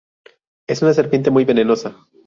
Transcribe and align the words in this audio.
Es 0.65 0.81
una 0.81 0.95
serpiente 0.95 1.29
muy 1.29 1.45
venenosa. 1.45 1.95